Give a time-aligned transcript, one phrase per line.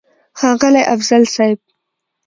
[0.39, 1.57] ښاغلی افضل صيب!!